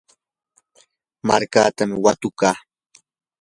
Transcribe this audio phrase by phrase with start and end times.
[1.27, 2.57] markatam watukuu.